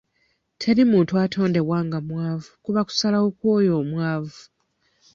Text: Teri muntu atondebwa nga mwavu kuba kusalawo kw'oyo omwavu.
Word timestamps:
Teri 0.59 0.83
muntu 0.91 1.13
atondebwa 1.23 1.77
nga 1.87 1.99
mwavu 2.07 2.49
kuba 2.63 2.81
kusalawo 2.87 3.27
kw'oyo 3.37 3.71
omwavu. 3.81 4.41